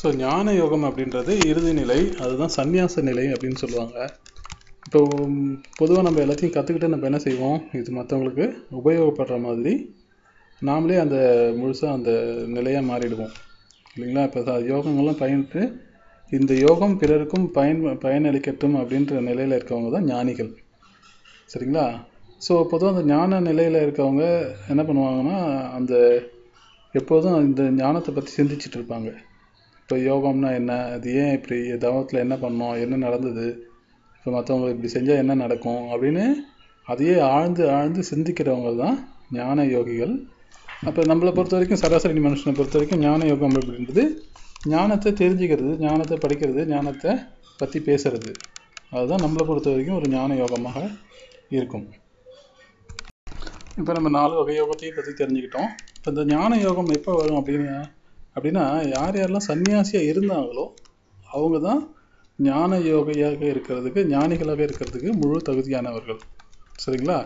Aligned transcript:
So 0.00 0.08
ஞான 0.16 0.52
யோகம் 0.60 0.84
அப்படின்றது 0.88 1.32
இறுதி 1.50 1.70
நிலை 1.78 2.00
அதுதான் 2.24 2.52
சந்நியாச 2.56 3.02
நிலை 3.08 3.24
அப்படின்னு 3.34 3.60
சொல்லுவாங்க. 3.62 3.96
இப்போ 4.86 5.00
பொதுவாக 5.80 6.04
நம்ம 6.06 6.20
எல்லாத்தையும் 6.24 6.52
கற்றுக்கிட்டு 6.56 6.92
நம்ம 6.92 7.08
என்ன 7.10 7.18
செய்வோம்? 7.24 7.58
இது 7.78 7.90
மற்றவங்களுக்கு 7.96 8.46
உபயோகப்படுற 8.80 9.36
மாதிரி 9.46 9.72
நாமளே 10.62 10.96
அந்த 11.04 11.16
முழுசாக 11.58 11.96
அந்த 11.96 12.10
நிலையாக 12.56 12.88
மாறிடுவோம். 12.90 13.34
இல்லைங்களா? 13.94 14.24
இப்போ 14.28 14.56
யோகங்கள்லாம் 14.72 15.20
பயின்று 15.24 15.62
இந்த 16.32 16.52
யோகம் 16.66 16.96
பிறருக்கும் 17.02 17.46
பயன் 17.58 17.82
பயனளிக்கட்டும் 18.04 18.76
அப்படின்ற 18.80 19.20
நிலையில் 19.28 19.56
இருக்கவங்க 19.58 19.90
தான் 19.96 20.08
ஞானிகள். 20.14 20.50
சரிங்களா? 21.52 21.86
ஸோ 22.46 22.54
பொதுவாக 22.72 22.94
அந்த 22.94 23.04
ஞான 23.12 23.40
நிலையில் 23.50 23.84
இருக்கவங்க 23.84 24.24
என்ன 24.72 24.82
பண்ணுவாங்கன்னா 24.88 25.38
அந்த 25.78 25.94
எப்போதும் 26.94 27.38
இந்த 27.48 27.62
ஞானத்தை 27.80 28.12
பற்றி 28.14 28.32
சிந்திச்சுட்டு 28.38 28.78
இருப்பாங்க. 28.80 29.10
இப்போ 29.88 29.98
யோகம்னா 30.08 30.48
என்ன? 30.60 30.72
அது 30.94 31.12
ஏன் 31.20 31.30
இப்படி 31.36 31.58
தவத்தில் 31.84 32.20
என்ன 32.24 32.34
பண்ணோம்? 32.42 32.72
என்ன 32.84 32.94
நடந்தது? 33.04 33.46
இப்போ 34.16 34.30
மற்றவங்க 34.34 34.66
இப்படி 34.72 34.88
செஞ்சால் 34.94 35.20
என்ன 35.22 35.34
நடக்கும்? 35.42 35.78
அப்படின்னு 35.92 36.24
அதையே 36.86 37.14
ஆழ்ந்து 37.28 37.62
ஆழ்ந்து 37.76 38.02
சிந்திக்கிறவங்க 38.10 38.72
தான் 38.82 38.98
ஞான 39.38 39.64
யோகிகள். 39.74 40.12
அப்போ 40.88 41.00
நம்மளை 41.10 41.32
பொறுத்த 41.38 41.56
வரைக்கும் 41.58 41.82
சராசரி 41.84 42.22
மனுஷனை 42.26 42.54
பொறுத்த 42.58 42.78
வரைக்கும் 42.78 43.02
ஞான 43.06 43.20
யோகம் 43.32 43.56
அப்படின்றது 43.60 44.04
ஞானத்தை 44.74 45.12
தெரிஞ்சுக்கிறது 45.22 45.72
ஞானத்தை 45.86 46.18
படிக்கிறது 46.24 46.60
ஞானத்தை 46.74 47.14
பற்றி 47.62 47.80
பேசுறது. 47.90 48.32
அதுதான் 48.94 49.24
நம்மளை 49.26 49.46
பொறுத்த 49.50 49.68
வரைக்கும் 49.74 49.98
ஒரு 50.00 50.08
ஞான 50.16 50.36
யோகமாக 50.44 50.86
இருக்கும். 51.58 51.86
இப்போ 53.80 53.92
நம்ம 53.98 54.10
நாலு 54.20 54.34
வகை 54.40 54.56
யோகத்தையும் 54.62 54.98
பற்றி 54.98 55.14
தெரிஞ்சுக்கிட்டோம். 55.22 55.70
இப்போ 55.98 56.10
இந்த 56.14 56.24
ஞான 56.36 56.58
யோகம் 56.68 56.96
எப்போ 56.98 57.14
வரும் 57.22 57.40
அப்படின்னு 57.42 57.70
அப்படின்னா 58.38 58.64
யார் 58.88 59.16
யாரெல்லாம் 59.16 59.48
சன்னியாசியாக 59.48 60.10
இருந்தாங்களோ 60.12 60.66
அவங்க 61.28 61.58
தான் 61.60 61.82
ஞான 62.38 62.78
யோகியாக 62.84 63.44
இருக்கிறதுக்கு 63.54 64.00
ஞானிகளாக 64.06 64.60
இருக்கிறதுக்கு 64.60 65.12
முழு 65.12 65.42
தகுதியானவர்கள். 65.42 66.20
சரிங்களா? 66.78 67.18